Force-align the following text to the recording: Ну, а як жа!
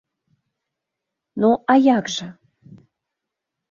Ну, 1.45 1.51
а 1.75 1.79
як 1.95 2.05
жа! 2.17 2.27